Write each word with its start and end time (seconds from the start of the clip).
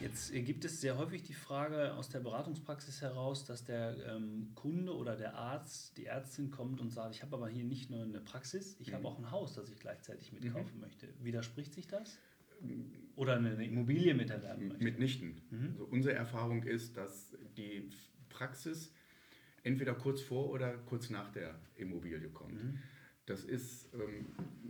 Jetzt 0.00 0.32
gibt 0.32 0.64
es 0.64 0.80
sehr 0.80 0.96
häufig 0.96 1.22
die 1.22 1.34
Frage 1.34 1.94
aus 1.94 2.08
der 2.08 2.20
Beratungspraxis 2.20 3.02
heraus, 3.02 3.44
dass 3.44 3.64
der 3.64 3.96
ähm, 4.06 4.52
Kunde 4.54 4.96
oder 4.96 5.14
der 5.14 5.34
Arzt, 5.34 5.96
die 5.98 6.06
Ärztin 6.06 6.50
kommt 6.50 6.80
und 6.80 6.90
sagt, 6.90 7.14
ich 7.14 7.22
habe 7.22 7.36
aber 7.36 7.48
hier 7.48 7.64
nicht 7.64 7.90
nur 7.90 8.02
eine 8.02 8.20
Praxis, 8.20 8.76
ich 8.80 8.88
mhm. 8.88 8.94
habe 8.94 9.08
auch 9.08 9.18
ein 9.18 9.30
Haus, 9.30 9.54
das 9.54 9.70
ich 9.70 9.78
gleichzeitig 9.78 10.32
mitkaufen 10.32 10.76
mhm. 10.76 10.80
möchte. 10.80 11.08
Widerspricht 11.20 11.74
sich 11.74 11.86
das? 11.86 12.18
Oder 13.16 13.36
eine 13.36 13.64
Immobilie 13.64 14.14
miterwerben 14.14 14.68
möchte? 14.68 14.84
Mitnichten. 14.84 15.40
Mhm. 15.50 15.68
Also 15.72 15.84
unsere 15.84 16.14
Erfahrung 16.14 16.62
ist, 16.62 16.96
dass 16.96 17.36
die 17.56 17.90
Praxis 18.30 18.92
entweder 19.62 19.94
kurz 19.94 20.22
vor 20.22 20.50
oder 20.50 20.78
kurz 20.78 21.10
nach 21.10 21.30
der 21.30 21.58
Immobilie 21.76 22.30
kommt. 22.30 22.78
Das 23.30 23.44
ist 23.44 23.88
ähm, 23.94 24.26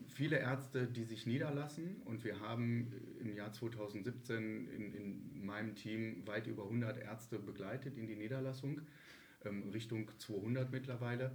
viele 0.07 0.39
Ärzte, 0.39 0.87
die 0.87 1.05
sich 1.05 1.25
niederlassen 1.25 2.03
und 2.05 2.25
wir 2.25 2.41
haben 2.41 2.93
im 3.18 3.35
Jahr 3.35 3.53
2017 3.53 4.68
in, 4.68 4.95
in 4.95 5.46
meinem 5.46 5.75
Team 5.75 6.27
weit 6.27 6.46
über 6.46 6.65
100 6.65 6.99
Ärzte 6.99 7.39
begleitet 7.39 7.96
in 7.96 8.07
die 8.07 8.17
Niederlassung, 8.17 8.82
ähm, 9.46 9.71
Richtung 9.71 10.11
200 10.18 10.71
mittlerweile. 10.71 11.35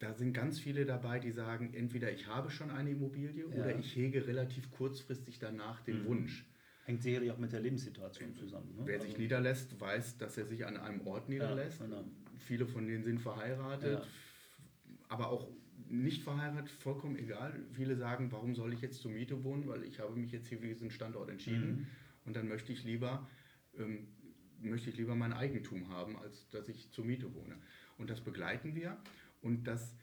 Da 0.00 0.14
sind 0.14 0.32
ganz 0.32 0.58
viele 0.58 0.84
dabei, 0.84 1.20
die 1.20 1.30
sagen, 1.30 1.74
entweder 1.74 2.10
ich 2.10 2.26
habe 2.26 2.50
schon 2.50 2.70
eine 2.70 2.90
Immobilie 2.90 3.46
ja. 3.48 3.60
oder 3.60 3.78
ich 3.78 3.94
hege 3.94 4.26
relativ 4.26 4.72
kurzfristig 4.72 5.38
danach 5.38 5.80
den 5.82 6.02
mhm. 6.02 6.06
Wunsch. 6.06 6.44
Hängt 6.86 7.04
sicherlich 7.04 7.30
auch 7.30 7.38
mit 7.38 7.52
der 7.52 7.60
Lebenssituation 7.60 8.34
zusammen. 8.34 8.74
Ne? 8.74 8.82
Wer 8.86 8.98
sich 8.98 9.10
also 9.10 9.22
niederlässt, 9.22 9.80
weiß, 9.80 10.18
dass 10.18 10.36
er 10.36 10.46
sich 10.46 10.66
an 10.66 10.76
einem 10.76 11.06
Ort 11.06 11.28
niederlässt. 11.28 11.78
Ja, 11.78 11.86
genau. 11.86 12.04
Viele 12.38 12.66
von 12.66 12.88
denen 12.88 13.04
sind 13.04 13.20
verheiratet, 13.20 14.00
ja. 14.00 14.96
aber 15.08 15.30
auch 15.30 15.46
nicht 15.92 16.22
verheiratet, 16.22 16.70
vollkommen 16.70 17.16
egal. 17.16 17.52
Viele 17.72 17.96
sagen, 17.96 18.32
warum 18.32 18.54
soll 18.54 18.72
ich 18.72 18.80
jetzt 18.80 19.00
zur 19.00 19.10
Miete 19.10 19.44
wohnen, 19.44 19.68
weil 19.68 19.84
ich 19.84 20.00
habe 20.00 20.16
mich 20.16 20.32
jetzt 20.32 20.48
hier 20.48 20.58
für 20.58 20.66
diesen 20.66 20.90
Standort 20.90 21.28
entschieden 21.28 21.70
mhm. 21.70 21.86
und 22.24 22.36
dann 22.36 22.48
möchte 22.48 22.72
ich 22.72 22.82
lieber 22.84 23.28
ähm, 23.78 24.08
möchte 24.62 24.90
ich 24.90 24.96
lieber 24.96 25.14
mein 25.14 25.32
Eigentum 25.32 25.88
haben, 25.88 26.16
als 26.18 26.48
dass 26.50 26.68
ich 26.68 26.90
zur 26.90 27.04
Miete 27.04 27.34
wohne. 27.34 27.56
Und 27.98 28.10
das 28.10 28.20
begleiten 28.20 28.74
wir 28.74 28.96
und 29.40 29.66
das 29.66 29.94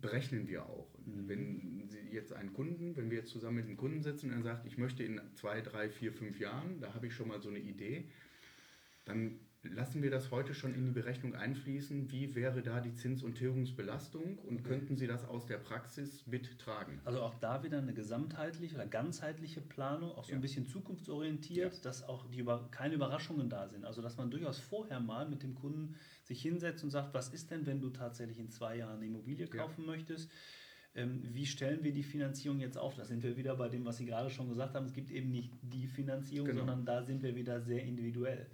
berechnen 0.00 0.48
wir 0.48 0.66
auch. 0.66 0.88
Mhm. 1.06 1.28
Wenn 1.28 1.88
Sie 1.88 2.00
jetzt 2.12 2.32
einen 2.32 2.52
Kunden, 2.52 2.96
wenn 2.96 3.10
wir 3.10 3.18
jetzt 3.18 3.30
zusammen 3.30 3.56
mit 3.56 3.66
einem 3.66 3.76
Kunden 3.76 4.02
sitzen 4.02 4.30
und 4.30 4.38
er 4.38 4.42
sagt, 4.42 4.66
ich 4.66 4.78
möchte 4.78 5.02
in 5.02 5.20
zwei, 5.34 5.60
drei, 5.60 5.88
vier, 5.88 6.12
fünf 6.12 6.38
Jahren, 6.38 6.80
da 6.80 6.94
habe 6.94 7.06
ich 7.06 7.14
schon 7.14 7.28
mal 7.28 7.40
so 7.40 7.48
eine 7.48 7.58
Idee, 7.60 8.04
dann 9.04 9.40
Lassen 9.74 10.02
wir 10.02 10.10
das 10.10 10.30
heute 10.30 10.54
schon 10.54 10.74
in 10.74 10.86
die 10.86 10.90
Berechnung 10.92 11.34
einfließen? 11.34 12.10
Wie 12.10 12.34
wäre 12.34 12.62
da 12.62 12.80
die 12.80 12.94
Zins- 12.94 13.22
und 13.22 13.34
Tilgungsbelastung 13.34 14.38
und 14.38 14.64
könnten 14.64 14.96
Sie 14.96 15.06
das 15.06 15.26
aus 15.26 15.46
der 15.46 15.58
Praxis 15.58 16.26
mittragen? 16.26 17.00
Also 17.04 17.20
auch 17.22 17.34
da 17.34 17.62
wieder 17.62 17.78
eine 17.78 17.94
gesamtheitliche 17.94 18.74
oder 18.74 18.86
ganzheitliche 18.86 19.60
Planung, 19.60 20.12
auch 20.12 20.24
so 20.24 20.30
ja. 20.30 20.36
ein 20.36 20.40
bisschen 20.40 20.66
zukunftsorientiert, 20.66 21.74
ja. 21.74 21.80
dass 21.82 22.02
auch 22.02 22.26
die, 22.30 22.44
keine 22.70 22.94
Überraschungen 22.94 23.48
da 23.48 23.68
sind. 23.68 23.84
Also 23.84 24.02
dass 24.02 24.16
man 24.16 24.30
durchaus 24.30 24.58
vorher 24.58 25.00
mal 25.00 25.28
mit 25.28 25.42
dem 25.42 25.54
Kunden 25.54 25.94
sich 26.24 26.42
hinsetzt 26.42 26.84
und 26.84 26.90
sagt, 26.90 27.14
was 27.14 27.28
ist 27.30 27.50
denn, 27.50 27.66
wenn 27.66 27.80
du 27.80 27.90
tatsächlich 27.90 28.38
in 28.38 28.50
zwei 28.50 28.76
Jahren 28.76 28.96
eine 28.96 29.06
Immobilie 29.06 29.46
kaufen 29.46 29.82
ja. 29.82 29.92
möchtest? 29.92 30.30
Ähm, 30.94 31.22
wie 31.32 31.46
stellen 31.46 31.84
wir 31.84 31.92
die 31.92 32.02
Finanzierung 32.02 32.60
jetzt 32.60 32.76
auf? 32.76 32.94
Da 32.94 33.04
sind 33.04 33.22
wir 33.22 33.36
wieder 33.36 33.54
bei 33.56 33.68
dem, 33.68 33.84
was 33.84 33.98
Sie 33.98 34.06
gerade 34.06 34.30
schon 34.30 34.48
gesagt 34.48 34.74
haben. 34.74 34.86
Es 34.86 34.94
gibt 34.94 35.10
eben 35.10 35.30
nicht 35.30 35.52
die 35.62 35.86
Finanzierung, 35.86 36.48
genau. 36.48 36.60
sondern 36.60 36.84
da 36.84 37.02
sind 37.02 37.22
wir 37.22 37.36
wieder 37.36 37.60
sehr 37.60 37.84
individuell. 37.84 38.46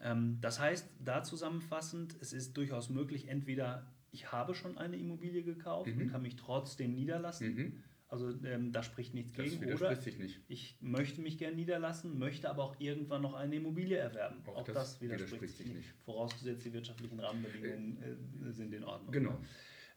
Ähm, 0.00 0.38
das 0.40 0.60
heißt, 0.60 0.88
da 0.98 1.22
zusammenfassend, 1.22 2.16
es 2.20 2.32
ist 2.32 2.56
durchaus 2.56 2.90
möglich, 2.90 3.28
entweder 3.28 3.92
ich 4.10 4.32
habe 4.32 4.54
schon 4.54 4.78
eine 4.78 4.96
Immobilie 4.96 5.42
gekauft 5.42 5.94
mhm. 5.94 6.02
und 6.02 6.08
kann 6.08 6.22
mich 6.22 6.36
trotzdem 6.36 6.94
niederlassen. 6.94 7.54
Mhm. 7.54 7.82
Also 8.08 8.30
ähm, 8.44 8.70
da 8.70 8.82
spricht 8.84 9.14
nichts 9.14 9.32
das 9.32 9.44
gegen. 9.44 9.72
Oder 9.72 9.96
nicht. 9.96 10.40
ich 10.46 10.78
möchte 10.80 11.20
mich 11.20 11.38
gerne 11.38 11.56
niederlassen, 11.56 12.18
möchte 12.18 12.48
aber 12.48 12.62
auch 12.62 12.78
irgendwann 12.78 13.22
noch 13.22 13.34
eine 13.34 13.56
Immobilie 13.56 13.96
erwerben. 13.96 14.42
Auch, 14.46 14.58
auch 14.58 14.64
das, 14.64 14.74
das, 14.74 15.00
widerspricht, 15.00 15.32
widerspricht 15.32 15.56
sich 15.56 15.74
nicht. 15.74 15.94
Vorausgesetzt, 16.04 16.64
die 16.64 16.72
wirtschaftlichen 16.72 17.18
Rahmenbedingungen 17.18 18.02
äh, 18.46 18.52
sind 18.52 18.72
in 18.72 18.84
Ordnung. 18.84 19.10
Genau. 19.10 19.40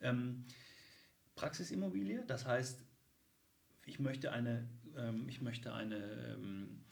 Ähm, 0.02 0.46
Praxisimmobilie, 1.36 2.24
das 2.26 2.48
heißt, 2.48 2.84
ich 3.86 4.00
möchte 4.00 4.32
eine, 4.32 4.68
ähm, 4.98 5.30
ich 5.30 5.42
möchte 5.42 5.74
eine 5.74 6.36
ähm, 6.36 6.86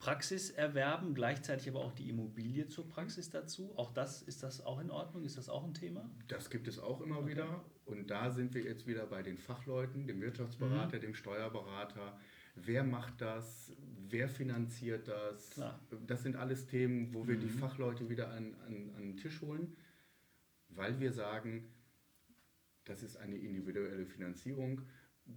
Praxis 0.00 0.48
erwerben, 0.48 1.14
gleichzeitig 1.14 1.68
aber 1.68 1.80
auch 1.80 1.92
die 1.92 2.08
Immobilie 2.08 2.66
zur 2.66 2.88
Praxis 2.88 3.28
dazu. 3.28 3.70
Auch 3.76 3.92
das, 3.92 4.22
ist 4.22 4.42
das 4.42 4.64
auch 4.64 4.80
in 4.80 4.90
Ordnung? 4.90 5.24
Ist 5.24 5.36
das 5.36 5.50
auch 5.50 5.62
ein 5.62 5.74
Thema? 5.74 6.10
Das 6.26 6.48
gibt 6.48 6.68
es 6.68 6.78
auch 6.78 7.02
immer 7.02 7.18
okay. 7.18 7.32
wieder. 7.32 7.62
Und 7.84 8.10
da 8.10 8.30
sind 8.30 8.54
wir 8.54 8.62
jetzt 8.62 8.86
wieder 8.86 9.06
bei 9.06 9.22
den 9.22 9.36
Fachleuten, 9.36 10.06
dem 10.06 10.22
Wirtschaftsberater, 10.22 10.96
mhm. 10.96 11.00
dem 11.02 11.14
Steuerberater. 11.14 12.18
Wer 12.56 12.82
macht 12.82 13.20
das? 13.20 13.72
Wer 14.08 14.30
finanziert 14.30 15.06
das? 15.06 15.50
Klar. 15.50 15.78
Das 16.06 16.22
sind 16.22 16.34
alles 16.34 16.66
Themen, 16.66 17.12
wo 17.12 17.28
wir 17.28 17.36
mhm. 17.36 17.40
die 17.40 17.50
Fachleute 17.50 18.08
wieder 18.08 18.30
an, 18.30 18.54
an, 18.66 18.94
an 18.96 19.02
den 19.02 19.16
Tisch 19.18 19.42
holen, 19.42 19.76
weil 20.70 20.98
wir 20.98 21.12
sagen, 21.12 21.68
das 22.84 23.02
ist 23.02 23.18
eine 23.18 23.36
individuelle 23.36 24.06
Finanzierung 24.06 24.80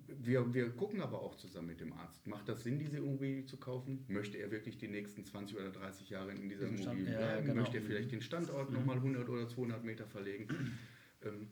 wir, 0.07 0.53
wir 0.53 0.69
gucken 0.71 1.01
aber 1.01 1.21
auch 1.21 1.35
zusammen 1.35 1.67
mit 1.67 1.81
dem 1.81 1.93
Arzt. 1.93 2.25
Macht 2.27 2.47
das 2.47 2.63
Sinn, 2.63 2.79
diese 2.79 2.97
Immobilie 2.97 3.45
zu 3.45 3.57
kaufen? 3.57 4.05
Möchte 4.07 4.37
er 4.37 4.51
wirklich 4.51 4.77
die 4.77 4.87
nächsten 4.87 5.25
20 5.25 5.57
oder 5.57 5.69
30 5.69 6.09
Jahre 6.09 6.31
in 6.31 6.49
dieser 6.49 6.67
Immobilie 6.67 6.83
Stand, 6.83 7.05
bleiben? 7.05 7.21
Ja, 7.21 7.41
genau. 7.41 7.61
Möchte 7.61 7.77
er 7.77 7.83
vielleicht 7.83 8.11
den 8.11 8.21
Standort 8.21 8.69
mhm. 8.69 8.77
nochmal 8.77 8.97
100 8.97 9.27
oder 9.29 9.47
200 9.47 9.83
Meter 9.83 10.07
verlegen? 10.07 10.47
Ähm, 11.25 11.47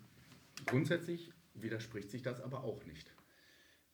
grundsätzlich 0.65 1.31
widerspricht 1.53 2.11
sich 2.11 2.21
das 2.21 2.41
aber 2.41 2.65
auch 2.65 2.83
nicht. 2.83 3.09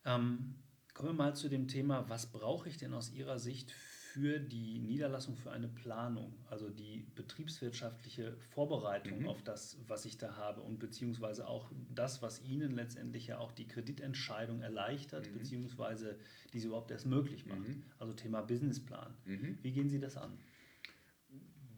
Ähm, 0.05 0.55
kommen 0.95 1.09
wir 1.09 1.13
mal 1.13 1.35
zu 1.35 1.49
dem 1.49 1.67
Thema, 1.67 2.09
was 2.09 2.31
brauche 2.31 2.67
ich 2.67 2.77
denn 2.77 2.95
aus 2.95 3.11
Ihrer 3.11 3.37
Sicht 3.37 3.69
für 3.69 3.96
die 4.17 4.79
Niederlassung 4.79 5.37
für 5.37 5.51
eine 5.51 5.67
Planung, 5.67 6.33
also 6.49 6.69
die 6.69 7.05
betriebswirtschaftliche 7.15 8.35
Vorbereitung 8.51 9.21
mhm. 9.21 9.27
auf 9.27 9.41
das, 9.43 9.77
was 9.87 10.05
ich 10.05 10.17
da 10.17 10.35
habe 10.35 10.61
und 10.61 10.79
beziehungsweise 10.79 11.47
auch 11.47 11.71
das, 11.93 12.21
was 12.21 12.43
Ihnen 12.43 12.71
letztendlich 12.71 13.27
ja 13.27 13.37
auch 13.39 13.51
die 13.51 13.67
Kreditentscheidung 13.67 14.61
erleichtert, 14.61 15.27
mhm. 15.27 15.37
beziehungsweise 15.37 16.17
die 16.53 16.59
sie 16.59 16.67
überhaupt 16.67 16.91
erst 16.91 17.05
möglich 17.05 17.45
macht. 17.45 17.67
Mhm. 17.67 17.83
Also 17.99 18.13
Thema 18.13 18.41
Businessplan. 18.41 19.13
Mhm. 19.25 19.57
Wie 19.61 19.71
gehen 19.71 19.89
Sie 19.89 19.99
das 19.99 20.17
an? 20.17 20.37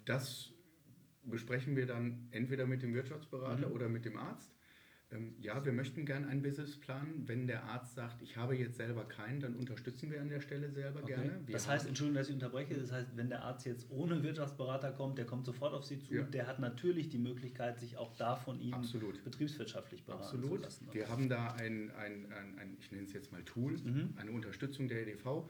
Das 0.06 0.52
besprechen 1.24 1.76
wir 1.76 1.86
dann 1.86 2.28
entweder 2.32 2.66
mit 2.66 2.82
dem 2.82 2.94
Wirtschaftsberater 2.94 3.68
mhm. 3.68 3.74
oder 3.74 3.90
mit 3.90 4.06
dem 4.06 4.18
Arzt. 4.18 4.52
Ähm, 5.12 5.34
ja, 5.40 5.66
wir 5.66 5.72
möchten 5.72 6.06
gerne 6.06 6.28
einen 6.28 6.44
Businessplan. 6.44 7.24
Wenn 7.26 7.48
der 7.48 7.64
Arzt 7.64 7.96
sagt, 7.96 8.22
ich 8.22 8.38
habe 8.38 8.56
jetzt 8.56 8.78
selber 8.78 9.06
keinen, 9.06 9.40
dann 9.40 9.56
unterstützen 9.56 10.12
wir 10.12 10.22
an 10.22 10.30
der 10.30 10.40
Stelle 10.40 10.70
selber 10.70 11.00
okay. 11.02 11.16
gerne. 11.16 11.40
Wir 11.46 11.54
das 11.54 11.68
heißt, 11.68 11.88
Entschuldigung, 11.88 12.18
dass 12.20 12.28
ich 12.28 12.36
unterbreche, 12.36 12.76
das 12.76 12.92
heißt, 12.92 13.18
wenn 13.18 13.30
der 13.30 13.44
Arzt 13.44 13.66
jetzt 13.66 13.90
ohne 13.90 14.22
Wirtschaftsberater 14.22 14.92
kommt, 14.92 15.18
der 15.18 15.26
kommt 15.26 15.46
sofort 15.46 15.74
auf 15.74 15.84
Sie 15.84 16.00
zu, 16.00 16.14
ja. 16.14 16.24
der 16.24 16.46
hat 16.46 16.60
natürlich 16.60 17.10
die 17.10 17.18
Möglichkeit, 17.18 17.80
sich 17.80 17.98
auch 17.98 18.16
da 18.18 18.36
von 18.36 18.60
Ihnen 18.60 18.76
Absolut. 18.76 19.24
betriebswirtschaftlich 19.24 20.04
beraten 20.04 20.24
Absolut. 20.24 20.58
zu 20.58 20.64
lassen. 20.64 20.88
Wir 20.92 21.10
haben 21.10 21.28
da 21.28 21.54
ein, 21.54 21.90
ein, 21.92 22.32
ein, 22.32 22.60
ein, 22.60 22.78
ich 22.80 22.92
nenne 22.92 23.06
es 23.06 23.14
jetzt 23.14 23.32
mal 23.32 23.44
Tool, 23.44 23.78
mhm. 23.78 24.14
eine 24.18 24.32
Unterstützung 24.32 24.88
der 24.88 25.08
EDV, 25.08 25.50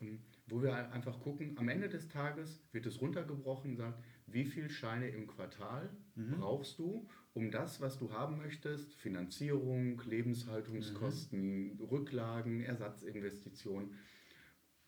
ähm, 0.00 0.20
wo 0.46 0.62
wir 0.62 0.92
einfach 0.92 1.20
gucken, 1.20 1.56
am 1.56 1.68
Ende 1.68 1.88
des 1.88 2.08
Tages 2.08 2.62
wird 2.72 2.86
es 2.86 3.00
runtergebrochen 3.00 3.72
und 3.72 3.76
sagt, 3.76 4.02
wie 4.26 4.44
viele 4.44 4.68
Scheine 4.68 5.08
im 5.08 5.26
Quartal 5.26 5.90
mhm. 6.14 6.38
brauchst 6.38 6.78
du, 6.78 7.08
um 7.32 7.50
das, 7.50 7.80
was 7.80 7.98
du 7.98 8.12
haben 8.12 8.38
möchtest, 8.38 8.94
Finanzierung, 8.94 10.00
Lebenshaltungskosten, 10.04 11.74
mhm. 11.74 11.80
Rücklagen, 11.80 12.60
Ersatzinvestitionen, 12.60 13.94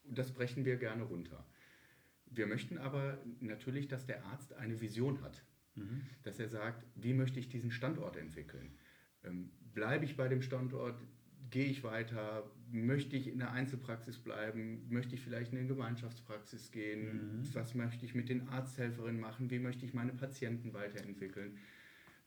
das 0.04 0.32
brechen 0.32 0.64
wir 0.64 0.76
gerne 0.76 1.04
runter. 1.04 1.46
Wir 2.26 2.46
möchten 2.46 2.78
aber 2.78 3.18
natürlich, 3.40 3.88
dass 3.88 4.06
der 4.06 4.24
Arzt 4.26 4.52
eine 4.52 4.80
Vision 4.80 5.22
hat, 5.22 5.42
mhm. 5.74 6.02
dass 6.22 6.38
er 6.38 6.48
sagt, 6.48 6.84
wie 6.94 7.14
möchte 7.14 7.40
ich 7.40 7.48
diesen 7.48 7.70
Standort 7.70 8.16
entwickeln? 8.16 8.76
Ähm, 9.24 9.50
bleibe 9.72 10.04
ich 10.04 10.16
bei 10.16 10.28
dem 10.28 10.42
Standort? 10.42 11.00
Gehe 11.50 11.66
ich 11.66 11.84
weiter? 11.84 12.50
Möchte 12.70 13.16
ich 13.16 13.28
in 13.28 13.38
der 13.38 13.52
Einzelpraxis 13.52 14.18
bleiben? 14.18 14.86
Möchte 14.88 15.14
ich 15.14 15.20
vielleicht 15.20 15.52
in 15.52 15.58
eine 15.58 15.68
Gemeinschaftspraxis 15.68 16.70
gehen? 16.72 17.38
Mhm. 17.38 17.54
Was 17.54 17.74
möchte 17.74 18.04
ich 18.04 18.14
mit 18.14 18.28
den 18.28 18.48
Arzthelferinnen 18.48 19.20
machen? 19.20 19.50
Wie 19.50 19.58
möchte 19.58 19.84
ich 19.84 19.94
meine 19.94 20.12
Patienten 20.12 20.72
weiterentwickeln? 20.72 21.58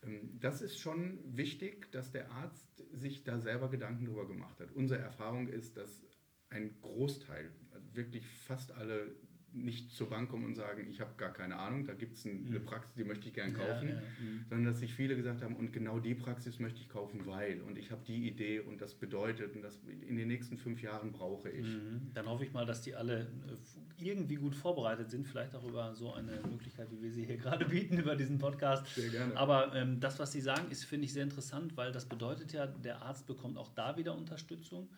Ähm, 0.04 0.40
das 0.40 0.62
ist 0.62 0.80
schon 0.80 1.20
wichtig, 1.26 1.92
dass 1.92 2.12
der 2.12 2.32
Arzt 2.32 2.84
sich 2.94 3.24
da 3.24 3.40
selber 3.40 3.70
Gedanken 3.70 4.06
darüber 4.06 4.28
gemacht 4.28 4.60
hat. 4.60 4.72
Unsere 4.72 5.02
Erfahrung 5.02 5.48
ist, 5.48 5.78
dass 5.78 6.04
ein 6.50 6.80
Großteil, 6.82 7.52
also 7.72 7.96
wirklich 7.96 8.26
fast 8.26 8.72
alle 8.72 9.16
nicht 9.54 9.92
zur 9.92 10.10
Bank 10.10 10.30
kommen 10.30 10.46
und 10.46 10.56
sagen, 10.56 10.88
ich 10.90 11.02
habe 11.02 11.12
gar 11.18 11.34
keine 11.34 11.58
Ahnung, 11.58 11.86
da 11.86 11.94
gibt 11.94 12.18
es 12.18 12.26
eine 12.26 12.36
mhm. 12.36 12.66
Praxis, 12.66 12.94
die 12.96 13.04
möchte 13.04 13.28
ich 13.28 13.34
gerne 13.34 13.54
kaufen, 13.54 13.90
ja, 13.90 13.96
ja. 13.96 14.02
Mhm. 14.02 14.46
sondern 14.48 14.66
dass 14.66 14.80
sich 14.80 14.94
viele 14.94 15.16
gesagt 15.16 15.42
haben, 15.42 15.56
und 15.56 15.74
genau 15.74 16.00
die 16.00 16.16
Praxis 16.16 16.60
möchte 16.60 16.80
ich 16.80 16.90
kaufen, 16.90 17.26
weil, 17.26 17.62
und 17.62 17.78
ich 17.78 17.92
habe 17.92 18.02
die 18.06 18.28
Idee 18.28 18.60
und 18.60 18.82
das 18.82 18.94
bedeutet, 18.94 19.56
und 19.56 19.62
das 19.62 19.80
in 20.08 20.18
den 20.18 20.28
nächsten 20.28 20.58
fünf 20.58 20.82
Jahren 20.82 21.12
brauche 21.12 21.50
ich. 21.50 21.66
Mhm. 21.66 22.12
Dann 22.14 22.28
hoffe 22.28 22.46
ich 22.46 22.54
mal, 22.54 22.66
dass 22.66 22.82
die 22.82 22.96
alle 22.96 23.22
äh, 23.22 24.06
irgendwie 24.06 24.36
gut 24.36 24.56
vorbereitet 24.56 25.10
sind, 25.10 25.28
vielleicht 25.28 25.56
auch 25.56 25.64
über 25.64 25.96
so 25.96 26.14
eine 26.14 26.42
Möglichkeit, 26.50 26.92
wie 26.92 27.02
wir 27.02 27.12
sie 27.12 27.26
hier 27.26 27.38
gerade 27.38 27.66
bieten, 27.66 27.98
über 27.98 28.16
diesen 28.16 28.38
Podcast. 28.38 28.86
Sehr 28.94 29.10
gerne. 29.10 29.36
Aber 29.36 29.74
ähm, 29.76 30.00
das, 30.00 30.20
was 30.20 30.32
Sie 30.32 30.42
sagen, 30.42 30.70
ist, 30.70 30.86
finde 30.86 31.06
ich, 31.06 31.14
sehr 31.14 31.24
interessant, 31.24 31.76
weil 31.76 31.92
das 31.92 32.06
bedeutet 32.06 32.54
ja, 32.54 32.68
der 32.68 33.02
Arzt 33.02 33.26
bekommt 33.26 33.58
auch 33.58 33.74
da 33.74 33.98
wieder 33.98 34.16
Unterstützung. 34.16 34.90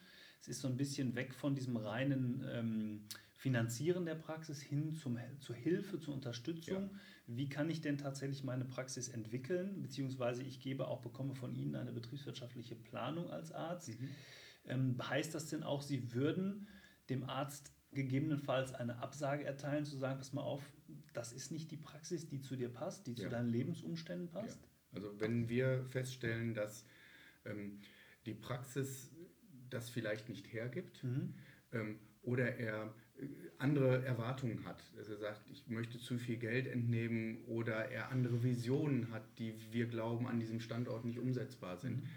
Es 0.41 0.47
ist 0.47 0.61
so 0.61 0.67
ein 0.67 0.75
bisschen 0.75 1.15
weg 1.15 1.33
von 1.33 1.55
diesem 1.55 1.77
reinen... 1.77 2.43
Ähm, 2.51 3.01
Finanzieren 3.41 4.05
der 4.05 4.13
Praxis 4.13 4.61
hin 4.61 4.93
zum, 4.93 5.17
zur 5.39 5.55
Hilfe, 5.55 5.99
zur 5.99 6.13
Unterstützung. 6.13 6.91
Ja. 6.91 6.99
Wie 7.25 7.49
kann 7.49 7.71
ich 7.71 7.81
denn 7.81 7.97
tatsächlich 7.97 8.43
meine 8.43 8.65
Praxis 8.65 9.09
entwickeln? 9.09 9.81
Beziehungsweise 9.81 10.43
ich 10.43 10.59
gebe 10.59 10.87
auch, 10.87 11.01
bekomme 11.01 11.33
von 11.33 11.55
Ihnen 11.55 11.75
eine 11.75 11.91
betriebswirtschaftliche 11.91 12.75
Planung 12.75 13.31
als 13.31 13.51
Arzt. 13.51 13.99
Mhm. 13.99 14.09
Ähm, 14.65 15.09
heißt 15.09 15.33
das 15.33 15.47
denn 15.47 15.63
auch, 15.63 15.81
Sie 15.81 16.13
würden 16.13 16.67
dem 17.09 17.23
Arzt 17.23 17.73
gegebenenfalls 17.91 18.75
eine 18.75 18.99
Absage 18.99 19.43
erteilen, 19.43 19.85
zu 19.85 19.97
sagen, 19.97 20.19
pass 20.19 20.33
mal 20.33 20.43
auf, 20.43 20.61
das 21.13 21.33
ist 21.33 21.51
nicht 21.51 21.71
die 21.71 21.77
Praxis, 21.77 22.27
die 22.27 22.41
zu 22.41 22.55
dir 22.55 22.69
passt, 22.69 23.07
die 23.07 23.13
ja. 23.13 23.23
zu 23.23 23.29
deinen 23.29 23.49
Lebensumständen 23.49 24.29
passt? 24.29 24.61
Ja. 24.61 24.97
Also 24.97 25.19
wenn 25.19 25.49
wir 25.49 25.83
feststellen, 25.85 26.53
dass 26.53 26.85
ähm, 27.45 27.79
die 28.27 28.35
Praxis 28.35 29.09
das 29.71 29.89
vielleicht 29.89 30.29
nicht 30.29 30.53
hergibt 30.53 31.03
mhm. 31.03 31.33
ähm, 31.71 31.99
oder 32.21 32.55
er 32.57 32.93
andere 33.57 34.03
Erwartungen 34.05 34.65
hat, 34.65 34.83
dass 34.95 35.09
er 35.09 35.17
sagt, 35.17 35.41
ich 35.51 35.67
möchte 35.67 35.99
zu 35.99 36.17
viel 36.17 36.37
Geld 36.37 36.67
entnehmen 36.67 37.43
oder 37.47 37.91
er 37.91 38.09
andere 38.09 38.43
Visionen 38.43 39.11
hat, 39.11 39.23
die 39.37 39.53
wir 39.71 39.87
glauben 39.87 40.27
an 40.27 40.39
diesem 40.39 40.59
Standort 40.59 41.05
nicht 41.05 41.19
umsetzbar 41.19 41.77
sind. 41.77 41.97
Mhm. 41.97 42.09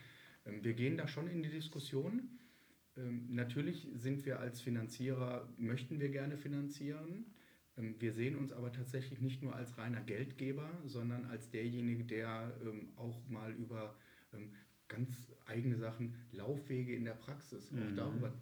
Ähm, 0.47 0.65
wir 0.65 0.75
gehen 0.75 0.97
da 0.97 1.07
schon 1.07 1.29
in 1.29 1.43
die 1.43 1.51
Diskussion. 1.51 2.29
Ähm, 2.97 3.27
natürlich 3.31 3.87
sind 3.95 4.25
wir 4.25 4.41
als 4.41 4.61
Finanzierer, 4.61 5.49
möchten 5.59 6.01
wir 6.01 6.09
gerne 6.09 6.37
finanzieren. 6.37 7.27
Ähm, 7.77 7.97
wir 7.99 8.13
sehen 8.13 8.37
uns 8.37 8.53
aber 8.53 8.73
tatsächlich 8.73 9.21
nicht 9.21 9.43
nur 9.43 9.55
als 9.55 9.77
reiner 9.77 10.01
Geldgeber, 10.01 10.71
sondern 10.87 11.27
als 11.27 11.51
derjenige, 11.51 12.05
der 12.05 12.53
auch 12.97 13.21
mal 13.29 13.53
über 13.53 13.95
ganz 14.89 15.33
eigene 15.47 15.77
Sachen, 15.77 16.15
Laufwege 16.33 16.95
in 16.95 17.05
der 17.05 17.13
Praxis, 17.13 17.71
mhm. 17.71 17.83
auch 17.83 17.97
darüber 17.97 18.33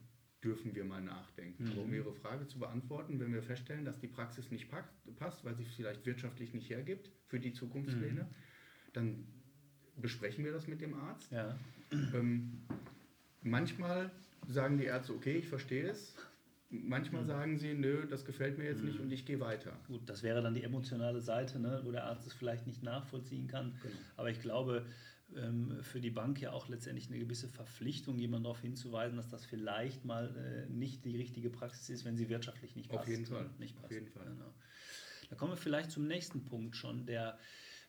dürfen 0.42 0.74
wir 0.74 0.84
mal 0.84 1.00
nachdenken. 1.00 1.64
Mhm. 1.64 1.72
Aber 1.72 1.82
um 1.82 1.94
Ihre 1.94 2.12
Frage 2.12 2.46
zu 2.46 2.58
beantworten, 2.58 3.20
wenn 3.20 3.32
wir 3.32 3.42
feststellen, 3.42 3.84
dass 3.84 3.98
die 3.98 4.08
Praxis 4.08 4.50
nicht 4.50 4.68
passt, 4.70 5.44
weil 5.44 5.54
sie 5.54 5.64
vielleicht 5.64 6.04
wirtschaftlich 6.06 6.52
nicht 6.52 6.68
hergibt 6.70 7.10
für 7.28 7.38
die 7.38 7.52
Zukunftspläne, 7.52 8.22
mhm. 8.22 8.28
dann 8.92 9.26
besprechen 9.96 10.44
wir 10.44 10.52
das 10.52 10.66
mit 10.66 10.80
dem 10.80 10.94
Arzt. 10.94 11.30
Ja. 11.30 11.56
Ähm, 12.14 12.62
manchmal 13.42 14.10
sagen 14.48 14.78
die 14.78 14.84
Ärzte, 14.84 15.14
okay, 15.14 15.36
ich 15.36 15.48
verstehe 15.48 15.88
es. 15.88 16.14
Manchmal 16.70 17.22
mhm. 17.22 17.26
sagen 17.26 17.58
sie, 17.58 17.74
nö, 17.74 18.06
das 18.08 18.24
gefällt 18.24 18.58
mir 18.58 18.64
jetzt 18.64 18.82
nicht 18.82 18.96
mhm. 18.96 19.04
und 19.04 19.12
ich 19.12 19.26
gehe 19.26 19.40
weiter. 19.40 19.72
Gut, 19.88 20.08
das 20.08 20.22
wäre 20.22 20.42
dann 20.42 20.54
die 20.54 20.62
emotionale 20.62 21.20
Seite, 21.20 21.60
ne, 21.60 21.82
wo 21.84 21.92
der 21.92 22.04
Arzt 22.04 22.26
es 22.26 22.32
vielleicht 22.32 22.66
nicht 22.66 22.82
nachvollziehen 22.82 23.46
kann. 23.46 23.74
Genau. 23.82 23.94
Aber 24.16 24.30
ich 24.30 24.40
glaube, 24.40 24.86
für 25.82 26.00
die 26.00 26.10
Bank 26.10 26.40
ja 26.40 26.52
auch 26.52 26.68
letztendlich 26.68 27.08
eine 27.08 27.18
gewisse 27.18 27.48
Verpflichtung, 27.48 28.18
jemanden 28.18 28.44
darauf 28.44 28.60
hinzuweisen, 28.60 29.16
dass 29.16 29.28
das 29.28 29.44
vielleicht 29.44 30.04
mal 30.04 30.34
äh, 30.36 30.70
nicht 30.70 31.04
die 31.04 31.16
richtige 31.16 31.50
Praxis 31.50 31.88
ist, 31.90 32.04
wenn 32.04 32.16
sie 32.16 32.28
wirtschaftlich 32.28 32.76
nicht 32.76 32.90
passt. 32.90 33.02
Auf 33.02 33.08
jeden 33.08 33.26
Fall. 33.26 33.50
Nicht 33.58 33.74
passt. 33.76 33.86
Auf 33.86 33.92
jeden 33.92 34.08
Fall. 34.08 34.26
Genau. 34.26 34.52
Da 35.30 35.36
kommen 35.36 35.52
wir 35.52 35.56
vielleicht 35.56 35.90
zum 35.90 36.06
nächsten 36.06 36.44
Punkt 36.44 36.76
schon, 36.76 37.06
der 37.06 37.38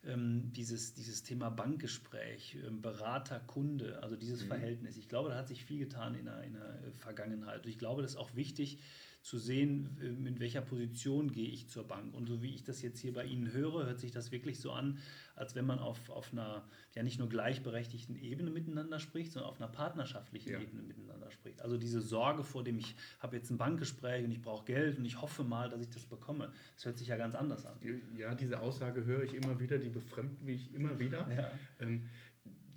ähm, 0.05 0.51
dieses, 0.53 0.93
dieses 0.93 1.23
Thema 1.23 1.49
Bankgespräch, 1.49 2.57
ähm, 2.65 2.81
Berater, 2.81 3.39
Kunde, 3.39 4.01
also 4.01 4.15
dieses 4.15 4.43
mhm. 4.43 4.47
Verhältnis. 4.47 4.97
Ich 4.97 5.07
glaube, 5.07 5.29
da 5.29 5.35
hat 5.35 5.47
sich 5.47 5.65
viel 5.65 5.79
getan 5.79 6.15
in 6.15 6.25
der, 6.25 6.43
in 6.43 6.53
der 6.53 6.79
Vergangenheit. 6.99 7.65
Und 7.65 7.69
ich 7.69 7.77
glaube, 7.77 8.01
das 8.01 8.11
ist 8.11 8.17
auch 8.17 8.35
wichtig, 8.35 8.79
zu 9.23 9.37
sehen, 9.37 9.97
in 10.01 10.39
welcher 10.41 10.59
Position 10.59 11.31
gehe 11.31 11.47
ich 11.47 11.69
zur 11.69 11.87
Bank. 11.87 12.13
Und 12.13 12.27
so 12.27 12.43
wie 12.43 12.53
ich 12.53 12.65
das 12.65 12.81
jetzt 12.81 12.99
hier 12.99 13.13
bei 13.13 13.23
Ihnen 13.23 13.53
höre, 13.53 13.85
hört 13.85 13.99
sich 13.99 14.11
das 14.11 14.33
wirklich 14.33 14.59
so 14.59 14.73
an, 14.73 14.99
als 15.35 15.55
wenn 15.55 15.65
man 15.65 15.79
auf, 15.79 16.09
auf 16.09 16.33
einer 16.33 16.65
ja 16.93 17.03
nicht 17.03 17.19
nur 17.19 17.29
gleichberechtigten 17.29 18.21
Ebene 18.21 18.51
miteinander 18.51 18.99
spricht, 18.99 19.31
sondern 19.31 19.49
auf 19.49 19.61
einer 19.61 19.71
partnerschaftlichen 19.71 20.51
ja. 20.51 20.59
Ebene 20.59 20.81
miteinander 20.83 21.31
spricht. 21.31 21.61
Also 21.61 21.77
diese 21.77 22.01
Sorge 22.01 22.43
vor 22.43 22.65
dem, 22.65 22.77
ich 22.77 22.95
habe 23.19 23.37
jetzt 23.37 23.49
ein 23.49 23.57
Bankgespräch 23.57 24.25
und 24.25 24.31
ich 24.31 24.41
brauche 24.41 24.65
Geld 24.65 24.97
und 24.97 25.05
ich 25.05 25.21
hoffe 25.21 25.45
mal, 25.45 25.69
dass 25.69 25.79
ich 25.79 25.89
das 25.89 26.03
bekomme, 26.03 26.51
das 26.75 26.85
hört 26.85 26.97
sich 26.97 27.07
ja 27.07 27.15
ganz 27.15 27.33
anders 27.33 27.65
an. 27.65 27.77
Ja, 28.17 28.35
diese 28.35 28.59
Aussage 28.59 29.05
höre 29.05 29.23
ich 29.23 29.33
immer 29.33 29.57
wieder, 29.57 29.77
die 29.77 29.89
befremdet 29.89 30.41
mich 30.41 30.73
immer 30.73 30.99
wieder. 30.99 31.25
Ja. 31.33 31.49
Ähm, 31.79 32.09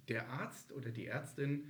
der 0.07 0.29
Arzt 0.29 0.71
oder 0.71 0.91
die 0.91 1.07
Ärztin 1.07 1.65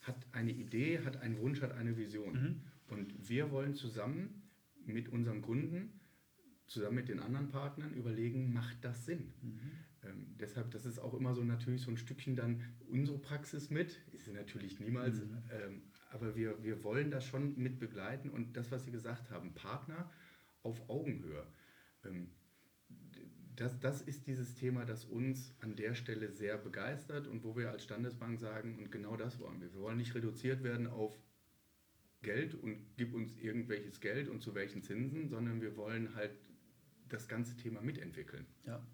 hat 0.00 0.16
eine 0.32 0.50
Idee, 0.50 0.98
hat 1.04 1.18
einen 1.18 1.38
Wunsch, 1.38 1.62
hat 1.62 1.70
eine 1.70 1.96
Vision. 1.96 2.32
Mhm. 2.32 2.60
Und 2.92 3.28
wir 3.28 3.50
wollen 3.50 3.74
zusammen 3.74 4.42
mit 4.84 5.08
unserem 5.08 5.40
Kunden, 5.40 5.98
zusammen 6.66 6.96
mit 6.96 7.08
den 7.08 7.20
anderen 7.20 7.48
Partnern 7.48 7.94
überlegen, 7.94 8.52
macht 8.52 8.84
das 8.84 9.06
Sinn? 9.06 9.32
Mhm. 9.40 9.60
Ähm, 10.04 10.26
deshalb, 10.38 10.70
das 10.72 10.84
ist 10.84 10.98
auch 10.98 11.14
immer 11.14 11.34
so 11.34 11.42
natürlich 11.42 11.80
so 11.80 11.90
ein 11.90 11.96
Stückchen 11.96 12.36
dann 12.36 12.62
unsere 12.88 13.18
Praxis 13.18 13.70
mit. 13.70 13.98
Ist 14.12 14.26
sie 14.26 14.32
natürlich 14.32 14.78
niemals, 14.78 15.20
mhm. 15.20 15.38
ähm, 15.50 15.82
aber 16.10 16.36
wir, 16.36 16.62
wir 16.62 16.84
wollen 16.84 17.10
das 17.10 17.24
schon 17.24 17.56
mit 17.56 17.78
begleiten 17.78 18.28
und 18.28 18.56
das, 18.58 18.70
was 18.70 18.84
Sie 18.84 18.90
gesagt 18.90 19.30
haben, 19.30 19.54
Partner 19.54 20.10
auf 20.62 20.90
Augenhöhe. 20.90 21.46
Ähm, 22.04 22.28
das, 23.56 23.80
das 23.80 24.02
ist 24.02 24.26
dieses 24.26 24.54
Thema, 24.54 24.84
das 24.84 25.06
uns 25.06 25.54
an 25.60 25.76
der 25.76 25.94
Stelle 25.94 26.30
sehr 26.32 26.58
begeistert 26.58 27.26
und 27.26 27.42
wo 27.42 27.56
wir 27.56 27.70
als 27.70 27.84
Standesbank 27.84 28.38
sagen, 28.38 28.78
und 28.78 28.90
genau 28.90 29.16
das 29.16 29.38
wollen 29.40 29.60
wir. 29.60 29.72
Wir 29.72 29.80
wollen 29.80 29.98
nicht 29.98 30.14
reduziert 30.14 30.62
werden 30.62 30.86
auf 30.86 31.18
Geld 32.22 32.54
und 32.54 32.78
gib 32.96 33.14
uns 33.14 33.36
irgendwelches 33.36 34.00
Geld 34.00 34.28
und 34.28 34.42
zu 34.42 34.54
welchen 34.54 34.82
Zinsen, 34.82 35.28
sondern 35.28 35.60
wir 35.60 35.76
wollen 35.76 36.14
halt 36.14 36.32
das 37.08 37.28
ganze 37.28 37.56
Thema 37.56 37.80
mitentwickeln. 37.80 38.46
Ja. 38.66 38.84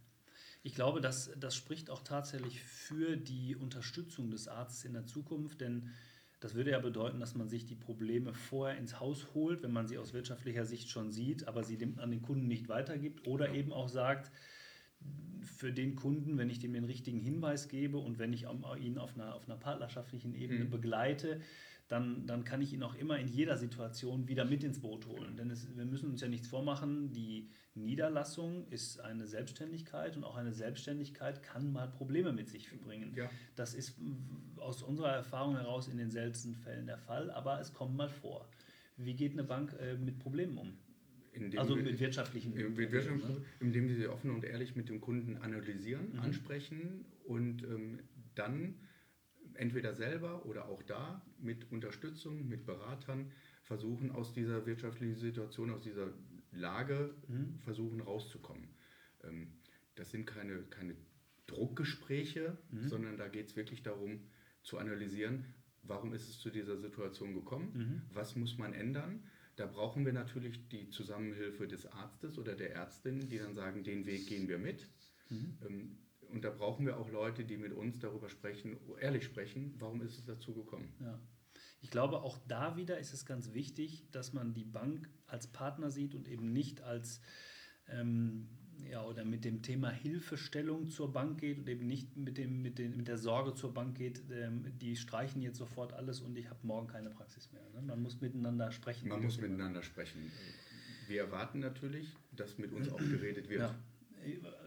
Ich 0.63 0.75
glaube, 0.75 1.01
das, 1.01 1.31
das 1.39 1.55
spricht 1.55 1.89
auch 1.89 2.03
tatsächlich 2.03 2.63
für 2.63 3.17
die 3.17 3.55
Unterstützung 3.55 4.31
des 4.31 4.49
Arztes 4.49 4.85
in 4.85 4.93
der 4.93 5.07
Zukunft, 5.07 5.61
denn 5.61 5.91
das 6.41 6.55
würde 6.55 6.71
ja 6.71 6.79
bedeuten, 6.79 7.21
dass 7.21 7.35
man 7.35 7.49
sich 7.49 7.67
die 7.67 7.75
Probleme 7.75 8.33
vorher 8.33 8.79
ins 8.79 9.01
Haus 9.01 9.35
holt, 9.35 9.63
wenn 9.63 9.73
man 9.73 9.89
sie 9.89 9.99
aus 9.99 10.13
wirtschaftlicher 10.13 10.65
Sicht 10.65 10.89
schon 10.89 11.11
sieht, 11.11 11.49
aber 11.49 11.65
sie 11.65 11.79
dem 11.79 11.99
an 11.99 12.11
den 12.11 12.23
Kunden 12.23 12.47
nicht 12.47 12.69
weitergibt 12.69 13.27
oder 13.27 13.49
ja. 13.49 13.55
eben 13.55 13.73
auch 13.73 13.89
sagt, 13.89 14.31
für 15.43 15.73
den 15.73 15.97
Kunden, 15.97 16.39
wenn 16.39 16.51
ich 16.51 16.59
dem 16.59 16.73
den 16.73 16.85
richtigen 16.85 17.21
Hinweis 17.21 17.69
gebe 17.69 17.99
und 17.99 18.19
wenn 18.19 18.33
ich 18.33 18.47
ihn 18.79 18.99
auf 18.99 19.15
einer, 19.15 19.35
auf 19.35 19.49
einer 19.49 19.59
partnerschaftlichen 19.59 20.35
Ebene 20.35 20.65
mhm. 20.65 20.71
begleite, 20.71 21.41
dann, 21.88 22.26
dann 22.26 22.44
kann 22.44 22.61
ich 22.61 22.73
ihn 22.73 22.82
auch 22.82 22.94
immer 22.94 23.19
in 23.19 23.29
jeder 23.29 23.56
Situation 23.56 24.29
wieder 24.29 24.44
mit 24.44 24.62
ins 24.62 24.81
Boot 24.81 25.06
holen. 25.06 25.37
Denn 25.37 25.50
es, 25.50 25.67
wir 25.76 25.87
müssen 25.87 26.11
uns 26.11 26.20
ja 26.20 26.29
nichts 26.29 26.46
vormachen, 26.46 27.12
die 27.12 27.49
Niederlassung 27.75 28.67
ist 28.69 29.00
eine 29.00 29.26
Selbstständigkeit 29.26 30.17
und 30.17 30.25
auch 30.25 30.37
eine 30.37 30.52
Selbstständigkeit 30.52 31.43
kann 31.43 31.73
mal 31.73 31.88
Probleme 31.88 32.32
mit 32.32 32.49
sich 32.50 32.69
bringen. 32.82 33.14
Ja. 33.17 33.31
Das 33.56 33.75
ist 33.75 33.99
aus 34.56 34.82
unserer 34.82 35.12
Erfahrung 35.12 35.56
heraus 35.56 35.88
in 35.88 35.96
den 35.96 36.11
seltensten 36.11 36.55
Fällen 36.55 36.87
der 36.87 36.99
Fall, 36.99 37.31
aber 37.31 37.59
es 37.61 37.73
kommt 37.73 37.97
mal 37.97 38.09
vor. 38.09 38.49
Wie 38.97 39.14
geht 39.14 39.33
eine 39.33 39.45
Bank 39.45 39.75
äh, 39.80 39.95
mit 39.97 40.18
Problemen 40.18 40.59
um? 40.59 40.73
also 41.57 41.76
mit 41.76 42.00
wirtschaftlichen 42.00 42.50
Problemen. 42.50 42.75
Mit 42.75 42.92
wirtschaftlichen 42.92 43.35
ne? 43.35 43.45
Indem 43.61 43.88
sie 43.88 44.09
offen 44.09 44.30
und 44.33 44.45
ehrlich 44.45 44.75
mit 44.76 44.88
dem 44.88 45.00
Kunden 45.00 45.37
analysieren, 45.37 46.12
mhm. 46.12 46.21
ansprechen 46.21 47.04
und 47.25 47.62
ähm, 47.62 48.00
dann 48.35 48.75
entweder 49.59 49.95
selber 49.95 50.47
oder 50.47 50.69
auch 50.69 50.83
da 50.83 51.23
mit 51.41 51.71
Unterstützung, 51.71 52.49
mit 52.49 52.65
Beratern 52.65 53.33
versuchen, 53.62 54.11
aus 54.11 54.33
dieser 54.33 54.67
wirtschaftlichen 54.67 55.17
Situation, 55.17 55.71
aus 55.71 55.83
dieser 55.83 56.12
Lage 56.53 57.15
mhm. 57.29 57.59
versuchen 57.61 58.00
rauszukommen. 58.00 58.69
Ähm, 59.25 59.49
das 59.95 60.11
sind 60.11 60.27
keine, 60.27 60.62
keine 60.65 60.95
Druckgespräche, 61.47 62.57
mhm. 62.71 62.88
sondern 62.88 63.17
da 63.17 63.29
geht 63.29 63.49
es 63.49 63.57
wirklich 63.57 63.83
darum 63.83 64.21
zu 64.62 64.79
analysieren, 64.79 65.45
warum 65.83 66.12
ist 66.12 66.29
es 66.29 66.38
zu 66.38 66.50
dieser 66.50 66.77
Situation 66.77 67.35
gekommen, 67.35 67.73
mhm. 67.75 68.15
was 68.15 68.37
muss 68.37 68.59
man 68.59 68.73
ändern. 68.73 69.25
Da 69.57 69.67
brauchen 69.67 70.07
wir 70.07 70.12
natürlich 70.12 70.69
die 70.69 70.88
Zusammenhilfe 70.91 71.67
des 71.67 71.87
Arztes 71.87 72.38
oder 72.38 72.55
der 72.55 72.75
Ärztin, 72.75 73.29
die 73.29 73.38
dann 73.38 73.55
sagen, 73.55 73.83
den 73.83 74.07
Weg 74.07 74.27
gehen 74.29 74.49
wir 74.49 74.59
mit. 74.59 74.88
Mhm. 75.31 75.99
Und 76.30 76.44
da 76.44 76.50
brauchen 76.50 76.87
wir 76.87 76.99
auch 76.99 77.11
Leute, 77.11 77.44
die 77.44 77.56
mit 77.56 77.73
uns 77.73 77.99
darüber 77.99 78.28
sprechen, 78.28 78.76
ehrlich 79.00 79.25
sprechen, 79.25 79.75
warum 79.78 80.02
ist 80.02 80.18
es 80.18 80.25
dazu 80.25 80.54
gekommen. 80.54 80.92
Ja. 81.00 81.18
Ich 81.80 81.90
glaube, 81.90 82.23
auch 82.23 82.38
da 82.49 82.76
wieder 82.76 82.99
ist 82.99 83.12
es 83.12 83.25
ganz 83.25 83.54
wichtig, 83.54 84.11
dass 84.11 84.32
man 84.32 84.52
die 84.52 84.64
Bank 84.64 85.08
als 85.26 85.47
Partner 85.47 85.90
sieht 85.90 86.14
und 86.14 86.28
eben 86.28 86.52
nicht 86.52 86.82
als 86.82 87.20
ähm, 87.88 88.49
ja, 88.90 89.04
oder 89.04 89.25
mit 89.25 89.44
dem 89.44 89.62
Thema 89.62 89.90
Hilfestellung 89.90 90.88
zur 90.88 91.12
Bank 91.12 91.40
geht 91.40 91.58
und 91.58 91.68
eben 91.68 91.87
nicht 91.87 92.16
mit, 92.16 92.38
dem, 92.38 92.62
mit, 92.62 92.78
den, 92.78 92.97
mit 92.97 93.08
der 93.08 93.18
Sorge 93.18 93.54
zur 93.54 93.75
Bank 93.75 93.97
geht, 93.97 94.23
ähm, 94.30 94.64
die 94.78 94.97
streichen 94.97 95.42
jetzt 95.42 95.58
sofort 95.58 95.92
alles 95.92 96.20
und 96.20 96.37
ich 96.37 96.49
habe 96.49 96.66
morgen 96.66 96.88
keine 96.88 97.11
Praxis 97.11 97.50
mehr. 97.52 97.68
Ne? 97.75 97.82
Man 97.82 98.02
muss 98.02 98.20
miteinander 98.20 98.70
sprechen. 98.70 99.08
Man 99.08 99.23
muss 99.23 99.40
miteinander 99.40 99.82
sprechen. 99.82 100.30
Wir 101.06 101.23
erwarten 101.23 101.61
natürlich, 101.61 102.14
dass 102.32 102.58
mit 102.58 102.73
uns 102.73 102.88
auch 102.88 102.99
geredet 102.99 103.49
wird. 103.49 103.61
Ja, 103.61 103.75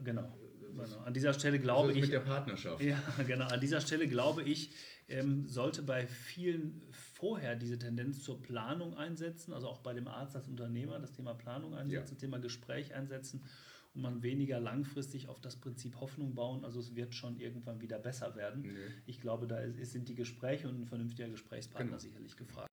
genau. 0.03 0.37
Genau. 0.73 0.97
An 0.99 1.13
dieser 1.13 1.33
Stelle 1.33 1.59
glaube 1.59 1.93
ich. 1.93 2.01
Mit 2.01 2.11
der 2.11 2.19
Partnerschaft. 2.19 2.83
Ja, 2.83 3.01
genau. 3.25 3.45
An 3.45 3.59
dieser 3.59 3.81
Stelle 3.81 4.07
glaube 4.07 4.43
ich, 4.43 4.71
ähm, 5.07 5.47
sollte 5.47 5.81
bei 5.83 6.07
vielen 6.07 6.81
vorher 6.91 7.55
diese 7.55 7.77
Tendenz 7.77 8.23
zur 8.23 8.41
Planung 8.41 8.95
einsetzen, 8.95 9.53
also 9.53 9.67
auch 9.67 9.79
bei 9.79 9.93
dem 9.93 10.07
Arzt 10.07 10.35
als 10.35 10.47
Unternehmer 10.47 10.99
das 10.99 11.11
Thema 11.11 11.33
Planung 11.33 11.75
einsetzen, 11.75 12.15
ja. 12.15 12.19
Thema 12.19 12.39
Gespräch 12.39 12.93
einsetzen 12.93 13.43
und 13.93 14.01
man 14.01 14.23
weniger 14.23 14.59
langfristig 14.59 15.27
auf 15.27 15.41
das 15.41 15.57
Prinzip 15.57 15.99
Hoffnung 15.99 16.33
bauen. 16.33 16.63
Also 16.63 16.79
es 16.79 16.95
wird 16.95 17.13
schon 17.13 17.37
irgendwann 17.39 17.81
wieder 17.81 17.99
besser 17.99 18.35
werden. 18.35 18.61
Nee. 18.61 18.77
Ich 19.05 19.19
glaube, 19.19 19.47
da 19.47 19.59
ist, 19.59 19.91
sind 19.91 20.07
die 20.07 20.15
Gespräche 20.15 20.69
und 20.69 20.81
ein 20.81 20.85
vernünftiger 20.85 21.29
Gesprächspartner 21.29 21.89
genau. 21.89 21.99
sicherlich 21.99 22.37
gefragt. 22.37 22.70